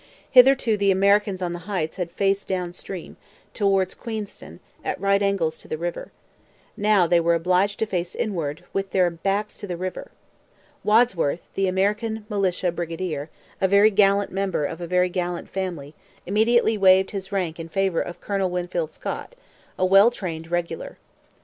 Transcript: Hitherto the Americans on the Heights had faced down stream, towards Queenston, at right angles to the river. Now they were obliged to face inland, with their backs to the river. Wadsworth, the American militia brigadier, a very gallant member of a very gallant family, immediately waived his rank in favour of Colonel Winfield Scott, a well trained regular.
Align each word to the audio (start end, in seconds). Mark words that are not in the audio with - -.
Hitherto 0.31 0.77
the 0.77 0.89
Americans 0.89 1.43
on 1.43 1.53
the 1.53 1.59
Heights 1.69 1.97
had 1.97 2.09
faced 2.11 2.47
down 2.47 2.73
stream, 2.73 3.17
towards 3.53 3.93
Queenston, 3.93 4.59
at 4.83 4.99
right 4.99 5.21
angles 5.21 5.59
to 5.59 5.67
the 5.67 5.77
river. 5.77 6.11
Now 6.75 7.05
they 7.05 7.19
were 7.19 7.35
obliged 7.35 7.77
to 7.77 7.85
face 7.85 8.15
inland, 8.15 8.63
with 8.73 8.89
their 8.93 9.11
backs 9.11 9.55
to 9.57 9.67
the 9.67 9.77
river. 9.77 10.09
Wadsworth, 10.83 11.49
the 11.53 11.67
American 11.67 12.25
militia 12.29 12.71
brigadier, 12.71 13.29
a 13.61 13.67
very 13.67 13.91
gallant 13.91 14.31
member 14.31 14.65
of 14.65 14.81
a 14.81 14.87
very 14.87 15.07
gallant 15.07 15.47
family, 15.49 15.93
immediately 16.25 16.79
waived 16.79 17.11
his 17.11 17.31
rank 17.31 17.59
in 17.59 17.69
favour 17.69 18.01
of 18.01 18.19
Colonel 18.21 18.49
Winfield 18.49 18.91
Scott, 18.91 19.35
a 19.77 19.85
well 19.85 20.09
trained 20.09 20.49
regular. 20.49 20.97